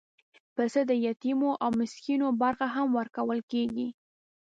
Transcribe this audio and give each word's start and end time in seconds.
پسه 0.55 0.81
د 0.89 0.91
یتیمو 1.07 1.51
او 1.63 1.69
مسکینو 1.79 2.27
برخه 2.41 2.67
هم 2.75 2.87
ورکول 2.97 3.39
کېږي. 3.51 3.87